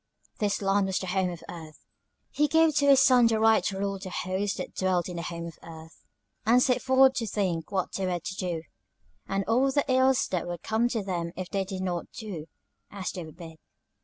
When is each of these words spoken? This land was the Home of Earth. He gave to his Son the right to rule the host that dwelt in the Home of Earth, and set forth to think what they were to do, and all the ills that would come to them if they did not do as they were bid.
This 0.39 0.63
land 0.63 0.87
was 0.87 0.97
the 0.97 1.05
Home 1.05 1.29
of 1.29 1.43
Earth. 1.47 1.85
He 2.31 2.47
gave 2.47 2.75
to 2.77 2.87
his 2.87 2.99
Son 3.03 3.27
the 3.27 3.39
right 3.39 3.63
to 3.65 3.77
rule 3.77 3.99
the 3.99 4.09
host 4.09 4.57
that 4.57 4.73
dwelt 4.73 5.07
in 5.07 5.17
the 5.17 5.21
Home 5.21 5.45
of 5.45 5.59
Earth, 5.61 6.03
and 6.43 6.59
set 6.59 6.81
forth 6.81 7.13
to 7.17 7.27
think 7.27 7.71
what 7.71 7.91
they 7.93 8.07
were 8.07 8.19
to 8.19 8.35
do, 8.35 8.63
and 9.27 9.43
all 9.45 9.69
the 9.71 9.85
ills 9.87 10.25
that 10.29 10.47
would 10.47 10.63
come 10.63 10.89
to 10.89 11.03
them 11.03 11.33
if 11.35 11.51
they 11.51 11.63
did 11.63 11.83
not 11.83 12.11
do 12.13 12.47
as 12.89 13.11
they 13.11 13.23
were 13.23 13.31
bid. 13.31 13.59